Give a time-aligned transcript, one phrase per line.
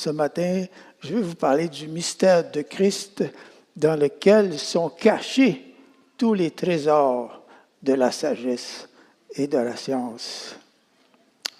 [0.00, 0.64] Ce matin,
[1.00, 3.22] je vais vous parler du mystère de Christ
[3.76, 5.74] dans lequel sont cachés
[6.16, 7.42] tous les trésors
[7.82, 8.88] de la sagesse
[9.34, 10.56] et de la science.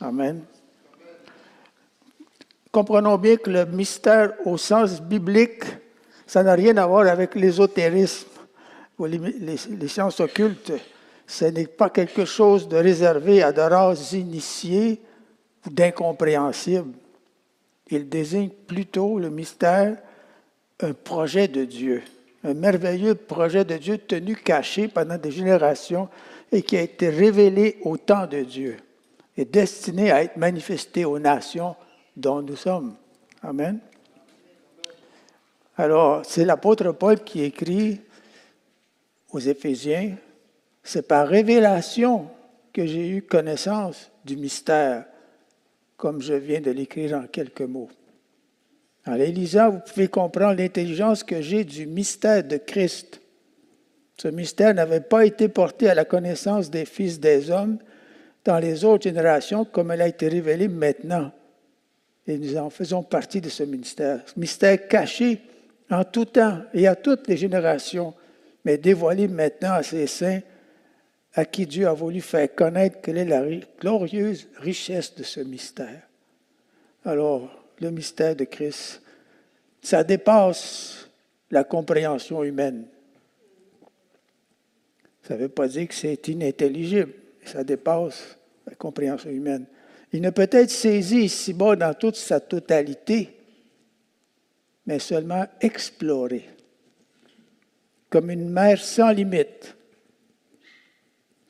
[0.01, 0.43] Amen.
[2.73, 5.65] Comprenons bien que le mystère au sens biblique,
[6.27, 8.29] ça n'a rien à voir avec l'ésotérisme
[8.99, 10.73] ou les, sciences occultes.
[11.27, 14.99] Ce n'est pas quelque chose de réservé à de races initiées
[15.67, 16.95] ou d'incompréhensibles.
[17.91, 19.97] Il désigne plutôt le mystère,
[20.81, 22.03] un projet de Dieu,
[22.45, 26.09] un merveilleux projet de Dieu tenu caché pendant des générations
[26.53, 28.77] et qui a été révélé au temps de Dieu
[29.37, 31.75] et destiné à être manifesté aux nations
[32.17, 32.95] dont nous sommes.
[33.43, 33.79] Amen.
[35.77, 38.01] Alors, c'est l'apôtre Paul qui écrit
[39.33, 40.17] aux Éphésiens,
[40.83, 42.29] c'est par révélation
[42.73, 45.07] que j'ai eu connaissance du mystère
[46.01, 47.91] comme je viens de l'écrire en quelques mots.
[49.07, 53.21] En les vous pouvez comprendre l'intelligence que j'ai du mystère de Christ.
[54.17, 57.79] Ce mystère n'avait pas été porté à la connaissance des fils des hommes
[58.47, 61.33] dans les autres générations comme elle a été révélée maintenant.
[62.27, 64.23] Et nous en faisons partie de ce mystère.
[64.25, 65.43] Ce mystère caché
[65.91, 68.15] en tout temps et à toutes les générations,
[68.65, 70.41] mais dévoilé maintenant à ses saints
[71.35, 75.41] à qui Dieu a voulu faire connaître quelle est la ri- glorieuse richesse de ce
[75.41, 76.03] mystère.
[77.05, 77.49] Alors,
[77.81, 79.01] le mystère de Christ,
[79.81, 81.09] ça dépasse
[81.51, 82.87] la compréhension humaine.
[85.23, 87.13] Ça ne veut pas dire que c'est inintelligible,
[87.45, 89.67] ça dépasse la compréhension humaine.
[90.13, 93.37] Il ne peut être saisi ici-bas dans toute sa totalité,
[94.87, 96.49] mais seulement exploré,
[98.09, 99.77] comme une mer sans limite.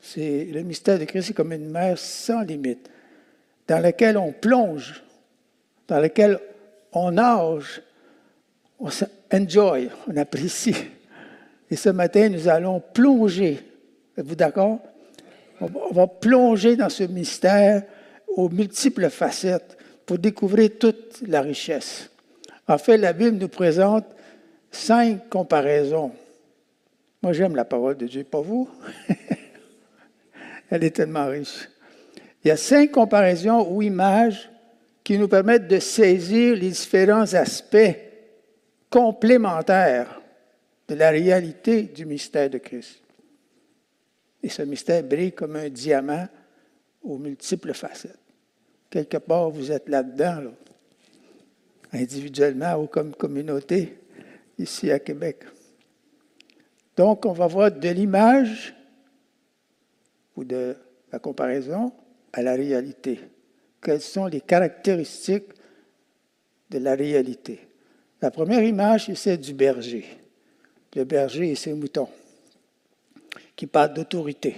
[0.01, 2.89] C'est le mystère de Christ, c'est comme une mer sans limite,
[3.67, 5.03] dans laquelle on plonge,
[5.87, 6.39] dans laquelle
[6.91, 7.81] on nage,
[8.79, 8.89] on
[9.31, 10.75] enjoy, on apprécie.
[11.69, 13.59] Et ce matin, nous allons plonger.
[14.17, 14.79] Êtes-vous d'accord?
[15.61, 17.83] On va plonger dans ce mystère
[18.27, 22.09] aux multiples facettes pour découvrir toute la richesse.
[22.67, 24.05] En fait, la Bible nous présente
[24.71, 26.11] cinq comparaisons.
[27.21, 28.67] Moi, j'aime la parole de Dieu, pas vous?
[30.71, 31.69] Elle est tellement riche.
[32.43, 34.49] Il y a cinq comparaisons ou images
[35.03, 37.95] qui nous permettent de saisir les différents aspects
[38.89, 40.21] complémentaires
[40.87, 43.01] de la réalité du mystère de Christ.
[44.41, 46.27] Et ce mystère brille comme un diamant
[47.03, 48.17] aux multiples facettes.
[48.89, 50.51] Quelque part, vous êtes là-dedans, là,
[51.93, 53.97] individuellement ou comme communauté,
[54.57, 55.43] ici à Québec.
[56.95, 58.73] Donc, on va voir de l'image
[60.41, 60.75] ou de
[61.11, 61.93] la comparaison
[62.33, 63.19] à la réalité.
[63.81, 65.49] Quelles sont les caractéristiques
[66.69, 67.59] de la réalité?
[68.21, 70.05] La première image, c'est celle du berger.
[70.95, 72.09] Le berger et ses moutons,
[73.55, 74.55] qui parle d'autorité.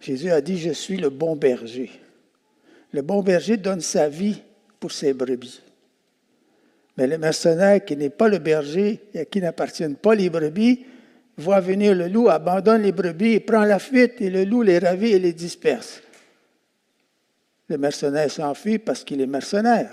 [0.00, 1.90] Jésus a dit, je suis le bon berger.
[2.92, 4.40] Le bon berger donne sa vie
[4.80, 5.60] pour ses brebis.
[6.96, 10.86] Mais le mercenaire qui n'est pas le berger et à qui n'appartiennent pas les brebis,
[11.36, 15.12] voit venir le loup, abandonne les brebis prend la fuite, et le loup les ravit
[15.12, 16.02] et les disperse.
[17.68, 19.92] Le mercenaire s'enfuit parce qu'il est mercenaire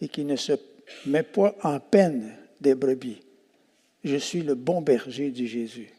[0.00, 0.52] et qu'il ne se
[1.06, 3.20] met pas en peine des brebis.
[4.04, 5.90] Je suis le bon berger du Jésus.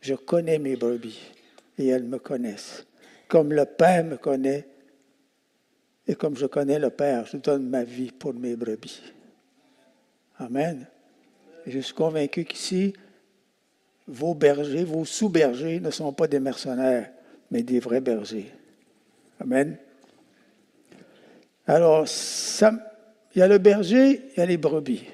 [0.00, 1.20] Je connais mes brebis
[1.78, 2.86] et elles me connaissent.
[3.28, 4.66] Comme le Père me connaît
[6.06, 9.00] et comme je connais le Père, je donne ma vie pour mes brebis.
[10.38, 10.86] Amen.
[11.66, 12.92] Je suis convaincu qu'ici,
[14.08, 17.10] vos bergers, vos sous-bergers ne sont pas des mercenaires,
[17.50, 18.52] mais des vrais bergers.
[19.40, 19.76] Amen.
[21.66, 22.06] Alors,
[23.34, 25.04] il y a le berger, il y a les brebis.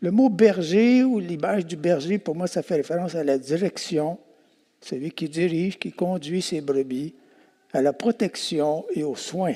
[0.00, 4.18] Le mot berger ou l'image du berger, pour moi, ça fait référence à la direction,
[4.80, 7.14] celui qui dirige, qui conduit ses brebis,
[7.72, 9.54] à la protection et aux soins.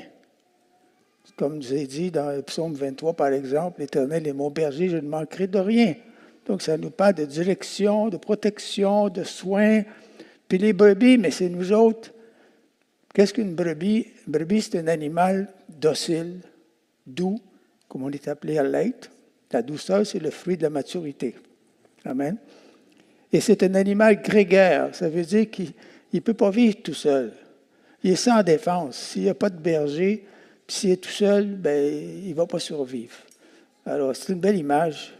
[1.36, 4.88] Comme je vous ai dit dans le psaume 23, par exemple, l'Éternel est mon berger,
[4.88, 5.94] je ne manquerai de rien.
[6.46, 9.82] Donc, ça nous parle de direction, de protection, de soins.
[10.48, 12.12] Puis les brebis, mais c'est nous autres.
[13.14, 14.06] Qu'est-ce qu'une brebis?
[14.26, 16.40] Une brebis, c'est un animal docile,
[17.06, 17.38] doux,
[17.88, 19.10] comme on est appelé à l'être.
[19.52, 21.34] La douceur, c'est le fruit de la maturité.
[22.04, 22.36] Amen.
[23.32, 24.94] Et c'est un animal grégaire.
[24.94, 25.72] Ça veut dire qu'il
[26.12, 27.32] ne peut pas vivre tout seul.
[28.02, 28.96] Il est sans défense.
[28.96, 30.26] S'il n'y a pas de berger,
[30.66, 31.92] s'il est tout seul, ben,
[32.24, 33.16] il ne va pas survivre.
[33.86, 35.12] Alors, c'est une belle image.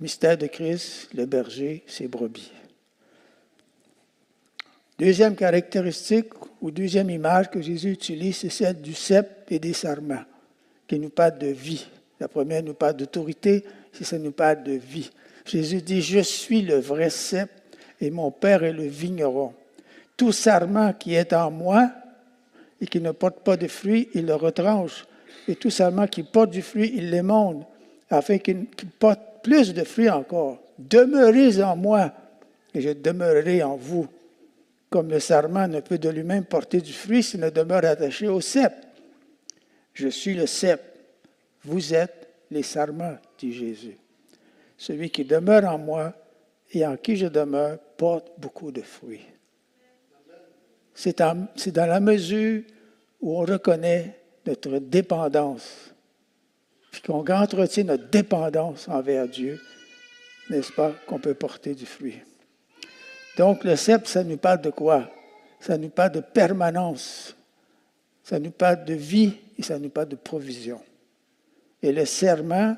[0.00, 2.50] Mystère de Christ, le berger, ses brebis.
[4.98, 6.32] Deuxième caractéristique
[6.62, 10.24] ou deuxième image que Jésus utilise, c'est celle du cep et des sarments,
[10.86, 11.86] qui nous parle de vie.
[12.18, 15.10] La première nous parle d'autorité, c'est ça nous parle de vie.
[15.44, 17.50] Jésus dit, je suis le vrai cep
[18.00, 19.52] et mon Père est le vigneron.
[20.16, 21.90] Tout sarment qui est en moi
[22.80, 25.06] et qui ne porte pas de fruits, il le retranche.
[25.46, 27.64] Et tout sarment qui porte du fruit, il l'émonde,
[28.10, 28.66] afin qu'il
[28.98, 30.58] porte plus de fruits encore.
[30.78, 32.12] Demeurez en moi
[32.74, 34.08] et je demeurerai en vous
[34.90, 38.40] comme le sarment ne peut de lui-même porter du fruit s'il ne demeure attaché au
[38.40, 38.72] cep.
[39.94, 40.80] Je suis le cep,
[41.62, 43.96] vous êtes les sarments, dit Jésus.
[44.76, 46.12] Celui qui demeure en moi
[46.72, 49.26] et en qui je demeure porte beaucoup de fruits.
[50.94, 52.62] C'est dans la mesure
[53.20, 55.94] où on reconnaît notre dépendance,
[56.90, 59.60] puis qu'on entretient notre dépendance envers Dieu,
[60.48, 62.18] n'est-ce pas, qu'on peut porter du fruit.
[63.36, 65.10] Donc le cep, ça nous parle de quoi?
[65.60, 67.36] Ça nous parle de permanence,
[68.24, 70.80] ça nous parle de vie et ça nous parle de provision.
[71.82, 72.76] Et le serment,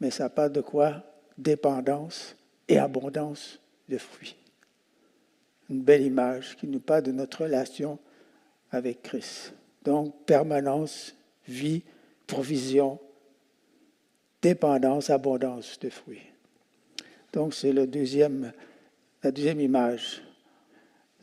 [0.00, 1.02] mais ça parle de quoi?
[1.38, 2.36] Dépendance
[2.68, 3.58] et abondance
[3.88, 4.36] de fruits.
[5.70, 7.98] Une belle image qui nous parle de notre relation
[8.70, 9.54] avec Christ.
[9.84, 11.14] Donc permanence,
[11.48, 11.82] vie,
[12.26, 12.98] provision,
[14.48, 16.26] dépendance, abondance de fruits.
[17.32, 18.52] Donc c'est le deuxième
[19.26, 20.22] la deuxième image.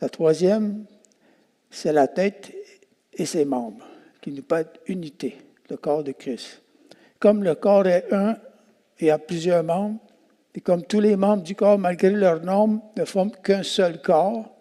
[0.02, 0.84] La troisième,
[1.70, 2.52] c'est la tête
[3.14, 3.86] et ses membres,
[4.20, 5.38] qui nous parlent unité,
[5.70, 6.60] le corps de Christ.
[7.18, 8.36] Comme le corps est un
[8.98, 10.00] et a plusieurs membres,
[10.54, 14.54] et comme tous les membres du corps, malgré leur nombre, ne forment qu'un seul corps,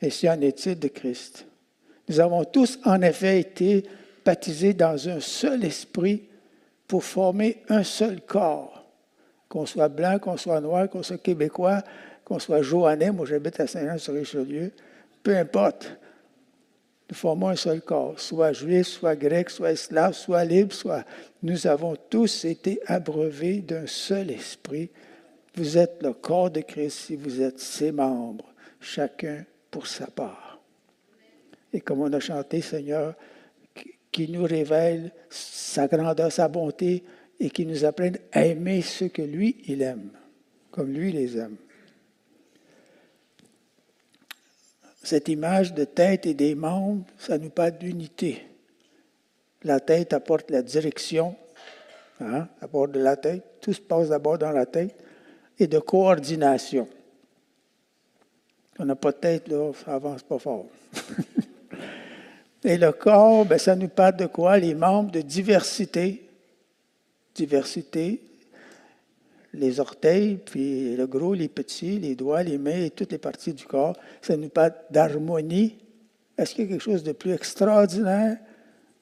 [0.00, 1.44] et c'est en est de Christ.
[2.08, 3.84] Nous avons tous, en effet, été
[4.24, 6.29] baptisés dans un seul esprit
[6.90, 8.84] pour former un seul corps
[9.48, 11.84] qu'on soit blanc, qu'on soit noir, qu'on soit québécois,
[12.24, 14.72] qu'on soit joannais, moi j'habite à Saint-Jean-sur-Richelieu,
[15.22, 15.96] peu importe.
[17.08, 21.04] Nous formons un seul corps, soit juif, soit grec, soit esclave, soit libre, soit.
[21.44, 24.90] Nous avons tous été abreuvés d'un seul esprit.
[25.54, 30.58] Vous êtes le corps de Christ si vous êtes ses membres, chacun pour sa part.
[31.72, 33.14] Et comme on a chanté, Seigneur,
[34.12, 37.04] qui nous révèle sa grandeur, sa bonté,
[37.38, 40.10] et qui nous apprenne à aimer ceux que lui, il aime,
[40.70, 41.56] comme lui les aime.
[45.02, 48.44] Cette image de tête et des membres, ça nous parle d'unité.
[49.62, 51.34] La tête apporte la direction,
[52.20, 54.94] hein, apporte de la tête, tout se passe d'abord dans la tête,
[55.58, 56.86] et de coordination.
[58.78, 60.66] On n'a pas de tête, là, ça avance pas fort.
[62.62, 64.58] et le corps, ben, ça nous parle de quoi?
[64.58, 66.28] Les membres de diversité,
[67.34, 68.22] diversité,
[69.54, 73.52] les orteils, puis le gros, les petits, les doigts, les mains et toutes les parties
[73.52, 73.96] du corps.
[74.20, 75.78] Ça nous parle d'harmonie.
[76.36, 78.38] Est-ce qu'il y a quelque chose de plus extraordinaire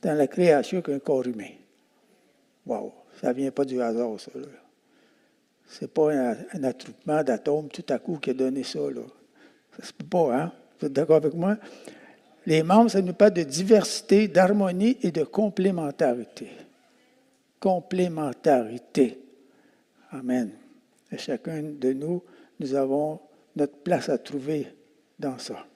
[0.03, 1.51] dans la création qu'un corps humain?
[2.67, 2.93] Wow!
[3.21, 4.31] Ça ne vient pas du hasard, ça.
[5.69, 8.79] Ce n'est pas un, attroupement d'atomes tout à coup qui a donné ça.
[9.77, 10.53] Ça se peut pas, hein?
[10.79, 11.57] Vous êtes d'accord avec moi?
[12.49, 16.49] Les membres, ça nous parle de diversité, d'harmonie et de complémentarité
[17.59, 19.19] complémentarité.
[20.11, 20.51] Amen.
[21.11, 22.23] Et chacun de nous,
[22.61, 23.21] nous avons
[23.57, 24.69] notre place à trouver
[25.19, 25.67] dans ça.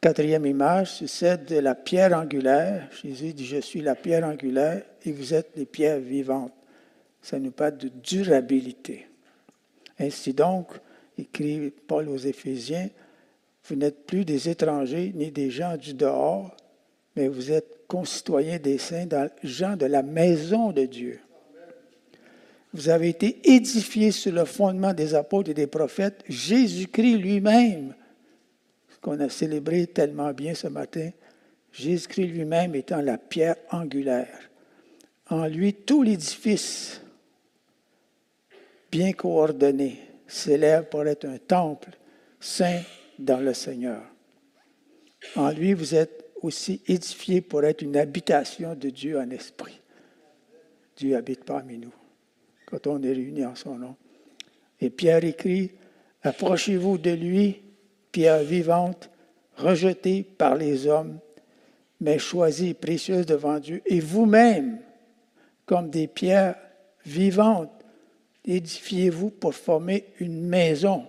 [0.00, 2.88] Quatrième image, celle de la pierre angulaire.
[3.02, 6.52] Jésus dit, je suis la pierre angulaire et vous êtes les pierres vivantes.
[7.20, 9.06] Ça nous parle de durabilité.
[9.98, 10.72] Ainsi donc,
[11.16, 12.88] écrit Paul aux Éphésiens,
[13.64, 16.56] vous n'êtes plus des étrangers ni des gens du dehors,
[17.14, 19.06] mais vous êtes concitoyens des saints,
[19.42, 21.20] gens de la maison de Dieu.
[22.72, 27.94] Vous avez été édifiés sur le fondement des apôtres et des prophètes, Jésus-Christ lui-même,
[28.88, 31.10] ce qu'on a célébré tellement bien ce matin,
[31.72, 34.50] Jésus-Christ lui-même étant la pierre angulaire.
[35.28, 37.02] En lui, tout l'édifice,
[38.90, 41.90] bien coordonné, s'élève pour être un temple
[42.40, 42.80] saint
[43.18, 44.02] dans le Seigneur.
[45.36, 49.80] En lui, vous êtes aussi édifié pour être une habitation de Dieu en esprit.
[50.96, 51.92] Dieu habite parmi nous
[52.66, 53.96] quand on est réunis en son nom.
[54.80, 55.72] Et Pierre écrit,
[56.22, 57.62] Approchez-vous de lui,
[58.12, 59.10] pierre vivante,
[59.56, 61.18] rejetée par les hommes,
[62.00, 64.78] mais choisie et précieuse devant Dieu, et vous-même,
[65.66, 66.56] comme des pierres
[67.04, 67.70] vivantes.
[68.44, 71.06] Édifiez-vous pour former une maison.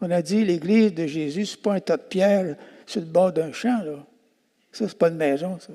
[0.00, 3.06] On a dit l'église de Jésus, ce n'est pas un tas de pierres sur le
[3.06, 3.82] bord d'un champ.
[3.82, 4.04] Là.
[4.72, 5.72] Ça, ce n'est pas une maison, ça.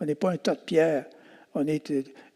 [0.00, 1.06] On n'est pas un tas de pierres.
[1.54, 1.90] On est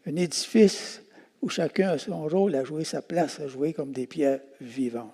[0.05, 1.01] un édifice
[1.41, 5.13] où chacun a son rôle à jouer sa place, à jouer comme des pierres vivantes.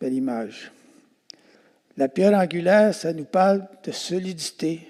[0.00, 0.72] Belle image.
[1.96, 4.88] La pierre angulaire, ça nous parle de solidité,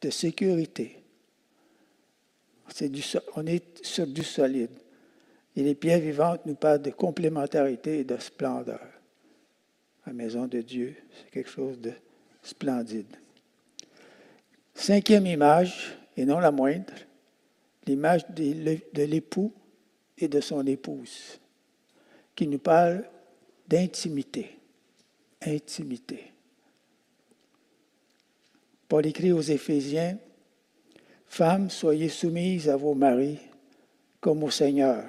[0.00, 1.00] de sécurité.
[3.36, 4.70] on est sur du solide.
[5.56, 8.80] Et les pierres vivantes nous parlent de complémentarité et de splendeur.
[10.06, 11.92] La maison de Dieu, c'est quelque chose de
[12.42, 13.16] splendide.
[14.74, 16.92] Cinquième image, et non la moindre,
[17.86, 19.52] l'image de l'époux
[20.18, 21.40] et de son épouse,
[22.34, 23.08] qui nous parle
[23.66, 24.58] d'intimité.
[25.46, 26.32] Intimité.
[28.88, 30.18] Paul écrit aux Éphésiens,
[31.26, 33.40] Femmes, soyez soumises à vos maris
[34.20, 35.04] comme au Seigneur.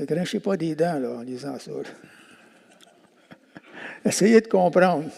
[0.00, 1.72] Ne grinchez pas des dents là, en lisant ça.
[4.04, 5.10] Essayez de comprendre.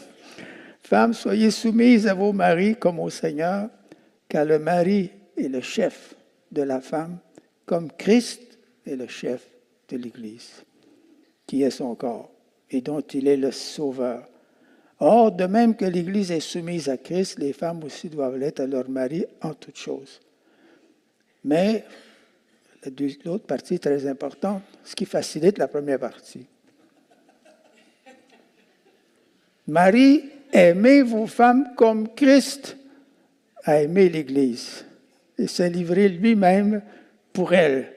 [0.83, 3.71] Femmes, soyez soumises à vos maris comme au Seigneur,
[4.29, 6.17] car le mari est le chef
[6.51, 7.19] de la femme,
[7.65, 9.47] comme Christ est le chef
[9.89, 10.65] de l'Église,
[11.47, 12.33] qui est son corps
[12.69, 14.27] et dont il est le sauveur.
[14.99, 18.67] Or, de même que l'Église est soumise à Christ, les femmes aussi doivent l'être à
[18.67, 20.21] leur mari en toutes choses.
[21.45, 21.85] Mais
[23.25, 26.47] l'autre partie est très importante, ce qui facilite la première partie.
[29.67, 32.77] Marie, aimez vos femmes comme Christ
[33.65, 34.85] a aimé l'Église
[35.39, 36.83] et s'est livré lui-même
[37.33, 37.93] pour elle?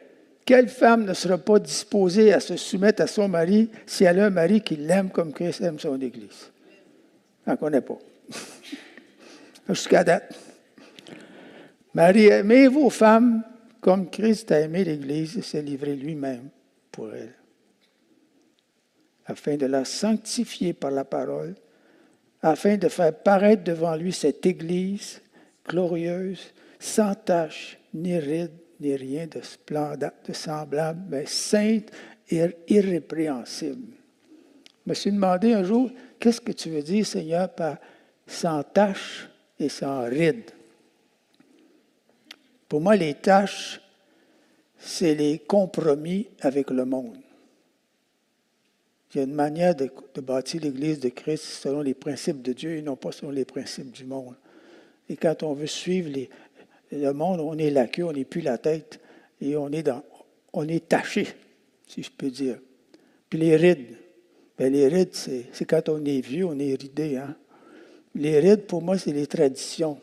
[0.46, 4.28] Quelle femme ne sera pas disposée à se soumettre à son mari si elle a
[4.28, 6.52] un mari qui l'aime comme Christ aime son Église?
[7.48, 7.98] On ne connaît pas.
[9.70, 10.36] Jusqu'à date.
[11.96, 13.42] Marie, aimez vos femmes
[13.86, 16.50] comme Christ a aimé l'Église et s'est livré lui-même
[16.92, 17.36] pour elle,
[19.28, 21.54] afin de la sanctifier par la parole,
[22.42, 25.22] afin de faire paraître devant lui cette Église
[25.68, 31.92] glorieuse, sans tache, ni ride, ni rien de, de semblable, mais sainte
[32.28, 33.94] et irrépréhensible.
[34.84, 37.78] Je me suis demandé un jour, qu'est-ce que tu veux dire, Seigneur, par
[38.26, 40.55] sans tache et sans ride?
[42.76, 43.80] Pour moi, les tâches,
[44.78, 47.16] c'est les compromis avec le monde.
[49.14, 49.90] Il y a une manière de,
[50.20, 53.92] bâtir l'Église de Christ selon les principes de Dieu et non pas selon les principes
[53.92, 54.36] du monde.
[55.08, 56.10] Et quand on veut suivre
[56.92, 59.00] le monde, on est la queue, on n'est plus la tête,
[59.40, 61.30] et on est, taché,
[61.88, 62.58] si je peux dire.
[63.30, 63.96] Puis les rides.
[64.60, 67.16] Bien, les rides, c'est quand on est vieux, on est ridé.
[67.16, 67.38] Hein?
[68.16, 69.98] Les rides, pour moi, c'est les traditions.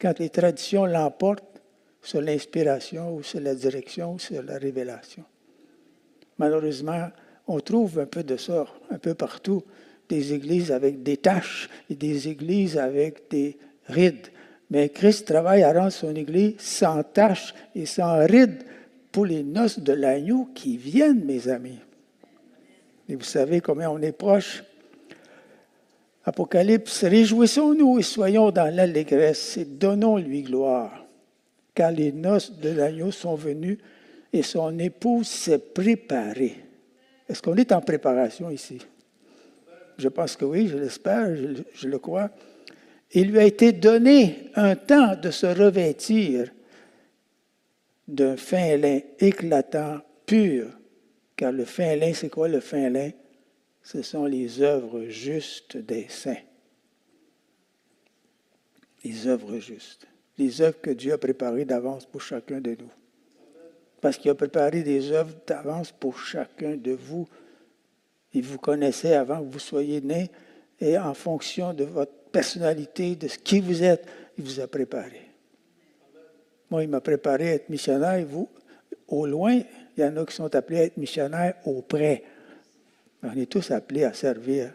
[0.00, 1.62] Quand les traditions l'emportent
[2.02, 5.24] sur l'inspiration ou sur la direction ou sur la révélation.
[6.38, 7.08] Malheureusement,
[7.48, 9.62] on trouve un peu de ça un peu partout.
[10.08, 14.28] Des églises avec des taches et des églises avec des rides.
[14.70, 18.64] Mais Christ travaille à rendre son Église sans tache et sans ride
[19.12, 21.78] pour les noces de l'agneau qui viennent, mes amis.
[23.08, 24.64] Et vous savez combien on est proche.
[26.26, 31.06] Apocalypse, réjouissons-nous et soyons dans l'allégresse et donnons-lui gloire,
[31.74, 33.78] car les noces de l'agneau sont venues
[34.32, 36.56] et son épouse s'est préparée.
[37.28, 38.78] Est-ce qu'on est en préparation ici?
[39.96, 42.30] Je pense que oui, je l'espère, je, je le crois
[43.12, 46.50] il lui a été donné un temps de se revêtir
[48.06, 50.66] d'un fin lin éclatant, pur,
[51.34, 53.10] car le fin lin, c'est quoi le fin lin?
[53.86, 56.42] Ce sont les œuvres justes des saints.
[59.04, 60.08] Les œuvres justes.
[60.38, 62.90] Les œuvres que Dieu a préparées d'avance pour chacun de nous.
[64.00, 67.28] Parce qu'il a préparé des œuvres d'avance pour chacun de vous.
[68.32, 70.32] Il vous connaissait avant que vous soyez nés
[70.80, 74.04] et en fonction de votre personnalité, de ce qui vous êtes,
[74.36, 75.30] il vous a préparé.
[76.70, 78.26] Moi, il m'a préparé à être missionnaire.
[78.26, 78.48] Vous,
[79.06, 79.60] au loin,
[79.96, 82.24] il y en a qui sont appelés à être missionnaires auprès.
[83.26, 84.72] On est tous appelés à servir,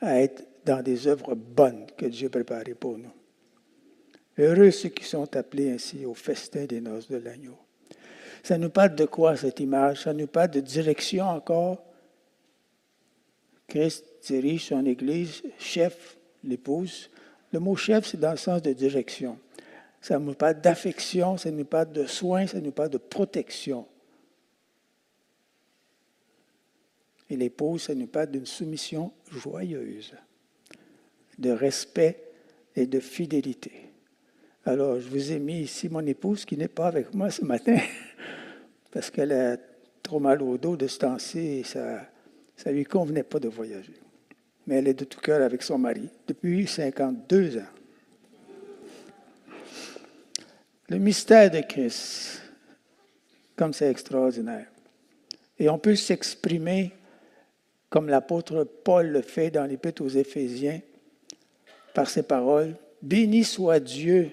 [0.00, 3.12] à être dans des œuvres bonnes que Dieu préparées pour nous.
[4.38, 7.56] Heureux ceux qui sont appelés ainsi au festin des noces de l'agneau.
[8.42, 10.02] Ça nous parle de quoi cette image?
[10.02, 11.82] Ça nous parle de direction encore.
[13.68, 17.10] Christ dirige son Église, chef l'épouse.
[17.52, 19.38] Le mot chef, c'est dans le sens de direction.
[20.00, 23.86] Ça nous parle d'affection, ça nous parle de soins, ça nous parle de protection.
[27.32, 30.12] Et l'épouse, ça nous parle d'une soumission joyeuse,
[31.38, 32.22] de respect
[32.76, 33.72] et de fidélité.
[34.66, 37.78] Alors, je vous ai mis ici mon épouse qui n'est pas avec moi ce matin
[38.92, 39.56] parce qu'elle a
[40.02, 42.06] trop mal au dos de ce temps-ci et ça
[42.66, 43.94] ne lui convenait pas de voyager.
[44.66, 47.62] Mais elle est de tout cœur avec son mari depuis 52 ans.
[50.90, 52.42] Le mystère de Christ,
[53.56, 54.66] comme c'est extraordinaire.
[55.58, 56.92] Et on peut s'exprimer
[57.92, 60.80] comme l'apôtre Paul le fait dans l'Épître aux Éphésiens,
[61.92, 62.74] par ces paroles.
[63.02, 64.30] Béni soit Dieu,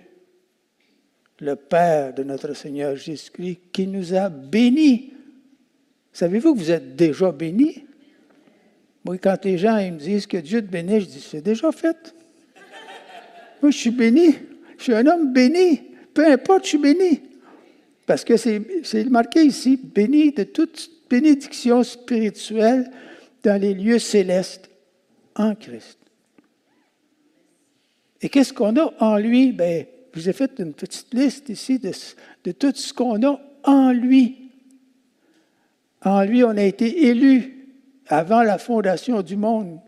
[1.39, 5.12] le Père de notre Seigneur Jésus-Christ, qui nous a bénis.
[6.13, 7.84] Savez-vous que vous êtes déjà bénis?
[9.04, 11.70] Moi, quand les gens ils me disent que Dieu te bénit, je dis, c'est déjà
[11.74, 12.16] fait.
[13.62, 14.36] Moi, je suis béni.
[14.78, 15.82] Je suis un homme béni.
[16.13, 17.24] Peu importe, je suis béni.
[18.06, 22.89] Parce que c'est marqué ici, béni de toute bénédiction spirituelle
[23.43, 24.69] dans les lieux célestes
[25.36, 25.98] en Christ.
[28.22, 29.51] Et qu'est-ce qu'on a en lui?
[29.51, 31.91] Ben, je vous ai fait une petite liste ici de,
[32.43, 34.51] de tout ce qu'on a en lui.
[36.03, 37.67] En lui, on a été élu
[38.08, 39.79] avant la fondation du monde.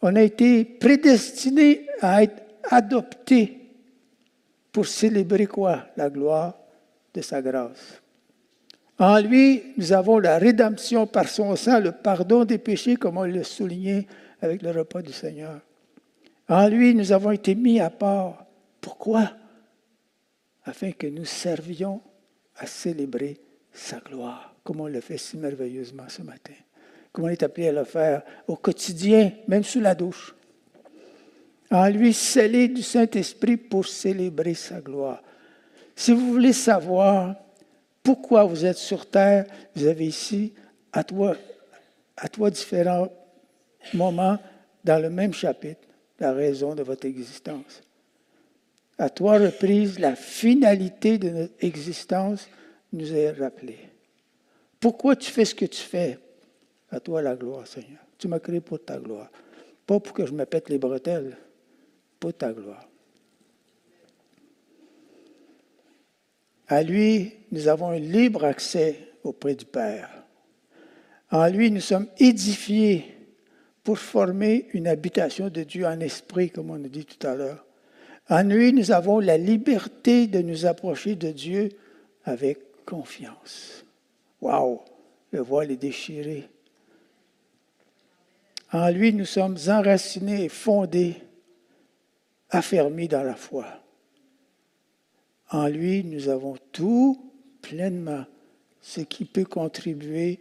[0.00, 3.70] On a été prédestiné à être adopté
[4.72, 5.86] pour célébrer quoi?
[5.96, 6.56] La gloire
[7.14, 8.00] de sa grâce.
[8.98, 13.24] En lui, nous avons la rédemption par son sang, le pardon des péchés, comme on
[13.24, 14.08] l'a souligné
[14.42, 15.60] avec le repas du Seigneur.
[16.48, 18.44] En lui, nous avons été mis à part.
[18.80, 19.30] Pourquoi?
[20.64, 22.00] Afin que nous servions
[22.56, 23.38] à célébrer
[23.72, 26.54] sa gloire, comme on le fait si merveilleusement ce matin.
[27.12, 30.34] Comme on est appelé à le faire au quotidien, même sous la douche.
[31.70, 35.22] En lui, scellé du Saint-Esprit pour célébrer sa gloire.
[35.94, 37.36] Si vous voulez savoir
[38.08, 39.44] pourquoi vous êtes sur terre,
[39.76, 40.54] vous avez ici,
[40.94, 41.36] à toi
[42.50, 43.12] différents
[43.92, 44.38] moments
[44.82, 45.82] dans le même chapitre,
[46.18, 47.82] la raison de votre existence.
[48.96, 52.48] À trois reprises, la finalité de notre existence
[52.94, 53.90] nous est rappelée.
[54.80, 56.18] Pourquoi tu fais ce que tu fais?
[56.90, 58.00] À toi la gloire, Seigneur.
[58.16, 59.30] Tu m'as créé pour ta gloire.
[59.86, 61.36] Pas pour que je me pète les bretelles,
[62.18, 62.88] pour ta gloire.
[66.68, 70.10] À lui, nous avons un libre accès auprès du Père.
[71.30, 73.16] En lui, nous sommes édifiés
[73.82, 77.64] pour former une habitation de Dieu en esprit, comme on a dit tout à l'heure.
[78.28, 81.70] En lui, nous avons la liberté de nous approcher de Dieu
[82.24, 83.84] avec confiance.
[84.40, 84.80] Waouh!
[85.30, 86.48] Le voile est déchiré.
[88.72, 91.16] En lui, nous sommes enracinés et fondés,
[92.50, 93.66] affermis dans la foi.
[95.50, 97.32] En lui, nous avons tout
[97.62, 98.24] pleinement
[98.80, 100.40] ce qui peut contribuer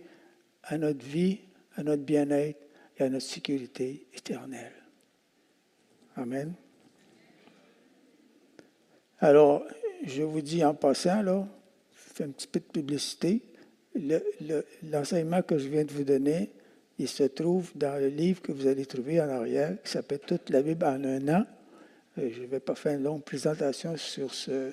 [0.64, 1.40] à notre vie,
[1.76, 2.60] à notre bien-être
[2.98, 4.74] et à notre sécurité éternelle.
[6.16, 6.54] Amen.
[9.20, 9.64] Alors,
[10.04, 11.48] je vous dis en passant, là,
[11.94, 13.42] je fais un petit peu de publicité.
[14.84, 16.52] L'enseignement que je viens de vous donner,
[17.00, 20.50] il se trouve dans le livre que vous allez trouver en arrière, qui s'appelle Toute
[20.50, 21.46] la Bible en un an.
[22.18, 24.72] Euh, je ne vais pas faire une longue présentation sur ce,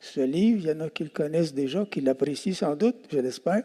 [0.00, 0.60] ce livre.
[0.64, 3.64] Il y en a qui le connaissent déjà, qui l'apprécient sans doute, je l'espère.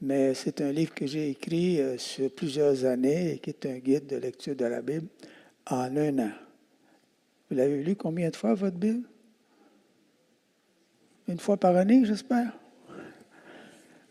[0.00, 3.78] Mais c'est un livre que j'ai écrit euh, sur plusieurs années et qui est un
[3.78, 5.08] guide de lecture de la Bible
[5.68, 6.30] en un an.
[7.50, 9.02] Vous l'avez lu combien de fois, votre Bible?
[11.26, 12.52] Une fois par année, j'espère?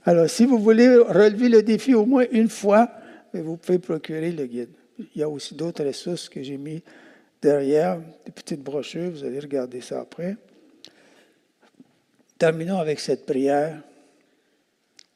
[0.03, 2.89] Alors, si vous voulez relever le défi au moins une fois,
[3.33, 4.69] vous pouvez procurer le guide.
[4.97, 6.81] Il y a aussi d'autres ressources que j'ai mis
[7.41, 10.37] derrière, des petites brochures, vous allez regarder ça après.
[12.37, 13.81] Terminons avec cette prière,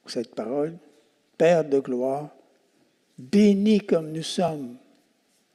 [0.07, 0.77] cette parole.
[1.37, 2.29] Père de gloire,
[3.17, 4.77] béni comme nous sommes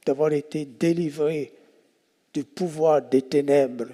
[0.05, 1.53] d'avoir été délivrés
[2.33, 3.89] du pouvoir des ténèbres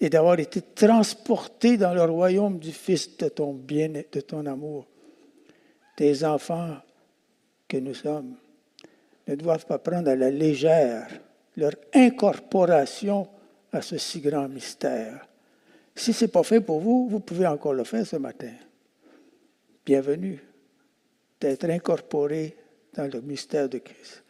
[0.00, 4.86] et d'avoir été transportés dans le royaume du Fils de ton bien de ton amour.
[5.96, 6.76] Tes enfants
[7.66, 8.34] que nous sommes
[9.26, 11.08] ne doivent pas prendre à la légère
[11.56, 13.28] leur incorporation
[13.72, 15.27] à ce si grand mystère.
[15.98, 18.52] Si ce n'est pas fait pour vous, vous pouvez encore le faire ce matin.
[19.84, 20.40] Bienvenue
[21.40, 22.56] d'être incorporé
[22.94, 24.22] dans le mystère de Christ.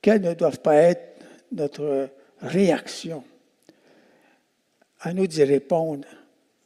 [0.00, 2.08] Quelles ne doivent pas être notre
[2.40, 3.24] réaction
[5.00, 6.06] à nous d'y répondre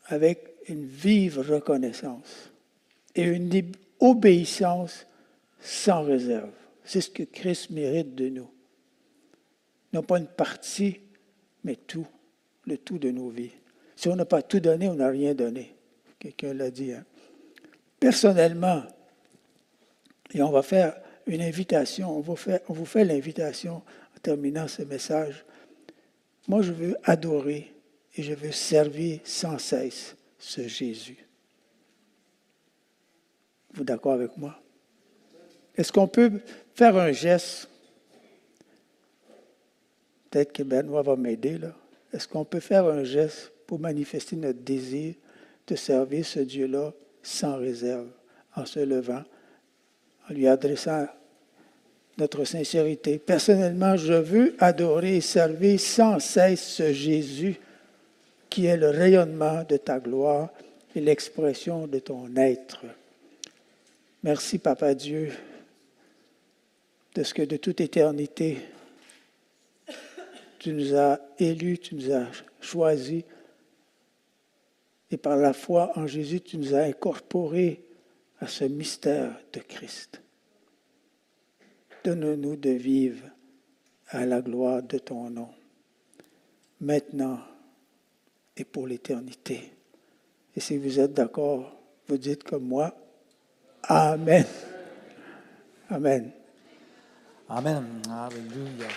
[0.04, 2.50] avec une vive reconnaissance
[3.14, 5.06] et une obéissance
[5.60, 6.52] sans réserve?
[6.84, 8.50] C'est ce que Christ mérite de nous.
[9.94, 11.00] Non pas une partie,
[11.64, 12.06] mais tout
[12.66, 13.52] le tout de nos vies.
[13.94, 15.74] Si on n'a pas tout donné, on n'a rien donné.
[16.18, 16.92] Quelqu'un l'a dit.
[16.92, 17.04] Hein.
[17.98, 18.82] Personnellement,
[20.32, 25.44] et on va faire une invitation, on vous fait, l'invitation en terminant ce message.
[26.46, 27.72] Moi, je veux adorer
[28.14, 31.18] et je veux servir sans cesse ce Jésus.
[33.74, 34.58] Vous d'accord avec moi?
[35.76, 36.40] Est-ce qu'on peut
[36.74, 37.68] faire un geste?
[40.30, 41.74] Peut-être que Benoît va m'aider là.
[42.12, 45.14] Est-ce qu'on peut faire un geste pour manifester notre désir
[45.66, 46.92] de servir ce Dieu-là
[47.22, 48.08] sans réserve,
[48.54, 49.22] en se levant,
[50.30, 51.06] en lui adressant
[52.18, 53.18] notre sincérité?
[53.18, 57.58] Personnellement, je veux adorer et servir sans cesse ce Jésus
[58.48, 60.50] qui est le rayonnement de ta gloire
[60.94, 62.84] et l'expression de ton être.
[64.22, 65.32] Merci, Papa Dieu,
[67.14, 68.58] de ce que de toute éternité,
[70.66, 72.26] tu nous as élus, tu nous as
[72.60, 73.22] choisis,
[75.12, 77.84] et par la foi en Jésus, tu nous as incorporés
[78.40, 80.20] à ce mystère de Christ.
[82.02, 83.28] Donne-nous de vivre
[84.08, 85.50] à la gloire de ton nom,
[86.80, 87.38] maintenant
[88.56, 89.70] et pour l'éternité.
[90.56, 91.76] Et si vous êtes d'accord,
[92.08, 92.92] vous dites comme moi,
[93.84, 94.44] Amen.
[95.88, 96.32] Amen.
[97.48, 98.02] Amen.
[98.10, 98.88] Alléluia.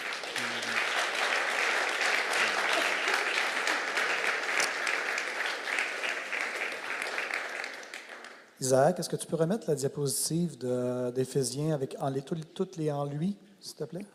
[8.61, 13.05] Isaac, est-ce que tu peux remettre la diapositive d'Éphésiens avec en, les, toutes les en
[13.05, 14.05] lui, s'il te plaît?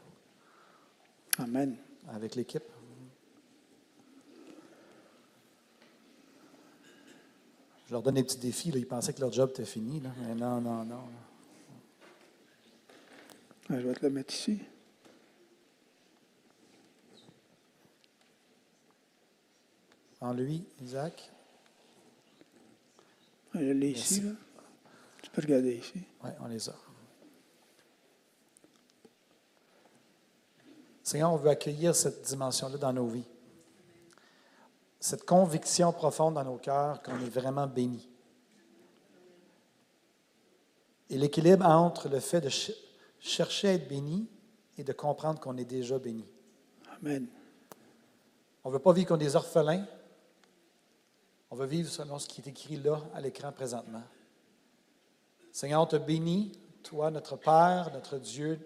[1.39, 1.77] Amen.
[2.09, 2.63] Avec l'équipe.
[7.87, 8.71] Je leur donne des petits défis.
[8.71, 8.79] Là.
[8.79, 10.01] Ils pensaient que leur job était fini.
[10.01, 10.11] Là.
[10.21, 11.05] Mais non, non, non.
[13.71, 14.59] Je vais te le mettre ici.
[20.21, 21.31] En lui, Isaac.
[23.55, 24.21] Je l'ai ici.
[24.21, 24.31] Là.
[25.23, 26.03] Tu peux regarder ici.
[26.23, 26.75] Oui, on les a.
[31.03, 33.27] Seigneur, on veut accueillir cette dimension-là dans nos vies.
[34.99, 38.09] Cette conviction profonde dans nos cœurs qu'on est vraiment béni.
[41.11, 42.49] Et l'équilibre entre le fait de
[43.21, 44.27] chercher à être béni
[44.79, 46.25] et de comprendre qu'on est déjà béni.
[46.99, 47.27] Amen.
[48.64, 49.87] On ne veut pas vivre comme des orphelins,
[51.55, 54.03] on veut vivre selon ce qui est écrit là à l'écran présentement.
[55.53, 56.51] Seigneur, on te bénit,
[56.83, 58.59] toi, notre Père, notre Dieu,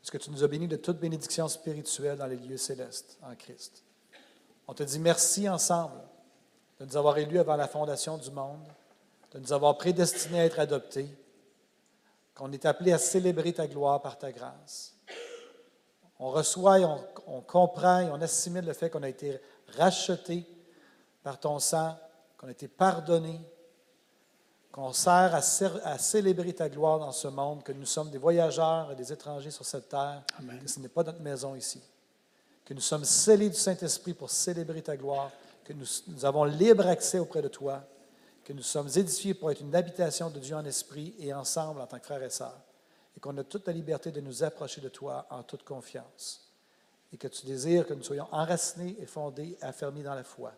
[0.00, 3.34] parce que tu nous as bénis de toute bénédiction spirituelle dans les lieux célestes en
[3.34, 3.82] Christ?
[4.68, 6.00] On te dit merci ensemble
[6.78, 8.62] de nous avoir élus avant la fondation du monde,
[9.32, 11.08] de nous avoir prédestinés à être adoptés,
[12.36, 14.94] qu'on est appelé à célébrer ta gloire par ta grâce.
[16.20, 16.78] On reçoit
[17.26, 19.40] on comprend et on assimile le fait qu'on a été
[19.76, 20.46] racheté
[21.28, 21.94] par ton sang,
[22.38, 23.38] qu'on a été pardonné,
[24.72, 25.42] qu'on sert à,
[25.98, 29.66] célébrer ta gloire dans ce monde, que nous sommes des voyageurs et des étrangers sur
[29.66, 30.22] cette terre,
[30.58, 31.82] que ce n'est pas notre maison ici,
[32.64, 35.30] que nous sommes scellés du Saint-Esprit pour célébrer ta gloire,
[35.64, 37.84] que nous, nous avons libre accès auprès de toi,
[38.42, 41.86] que nous sommes édifiés pour être une habitation de Dieu en esprit et ensemble en
[41.86, 42.62] tant que frères et sœurs,
[43.14, 46.50] et qu'on a toute la liberté de nous approcher de toi en toute confiance,
[47.12, 50.54] et que tu désires que nous soyons enracinés et fondés, affermis dans la foi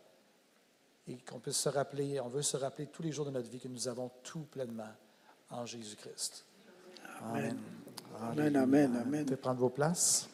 [1.10, 3.58] et qu'on puisse se rappeler, on veut se rappeler tous les jours de notre vie
[3.58, 4.92] que nous avons tout pleinement
[5.50, 6.44] en Jésus-Christ.
[7.22, 7.58] Amen.
[8.20, 9.20] Amen, amen, amen.
[9.20, 10.28] Vous pouvez prendre vos places.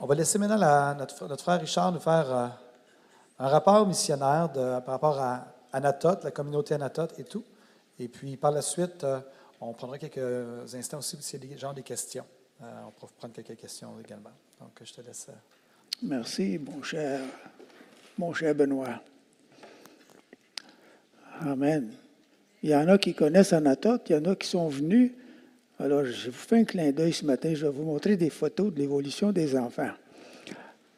[0.00, 2.48] On va laisser maintenant notre, frère Richard nous faire euh,
[3.40, 7.42] un rapport missionnaire de, par rapport à Anatote, la communauté Anatote et tout.
[7.98, 9.18] Et puis par la suite, euh,
[9.60, 12.24] on prendra quelques instants aussi s'il y a des gens des questions.
[12.62, 14.32] Euh, on pourra prendre quelques questions également.
[14.60, 15.26] Donc, je te laisse.
[15.28, 15.32] Euh,
[16.02, 17.20] Merci, mon cher,
[18.16, 19.02] mon cher Benoît.
[21.40, 21.90] Amen.
[22.62, 25.12] Il y en a qui connaissent Anatote, il y en a qui sont venus.
[25.78, 27.54] Alors, je vous fais un clin d'œil ce matin.
[27.54, 29.90] Je vais vous montrer des photos de l'évolution des enfants.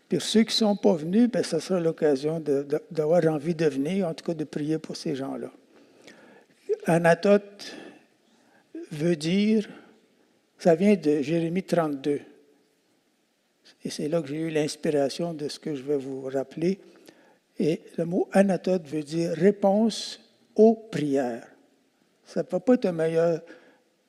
[0.09, 2.43] Pour ceux qui ne sont pas venus, bien, ça sera l'occasion
[2.91, 5.51] d'avoir envie de venir, en tout cas de prier pour ces gens-là.
[6.87, 7.77] Anatote
[8.91, 9.69] veut dire
[10.61, 12.21] ça vient de Jérémie 32.
[13.83, 16.79] Et c'est là que j'ai eu l'inspiration de ce que je vais vous rappeler.
[17.59, 20.21] Et le mot anatote veut dire réponse
[20.55, 21.49] aux prières.
[22.27, 23.41] Ça ne peut pas être un meilleur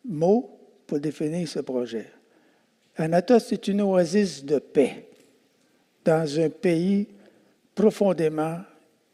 [0.04, 2.08] mot pour définir ce projet.
[2.98, 5.08] Anatote, c'est une oasis de paix
[6.04, 7.08] dans un pays
[7.74, 8.58] profondément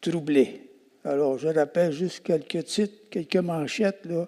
[0.02, 0.69] troublé.
[1.04, 4.28] Alors, je rappelle juste quelques titres, quelques manchettes, là,